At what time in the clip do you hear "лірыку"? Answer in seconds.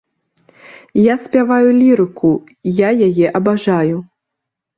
1.81-2.31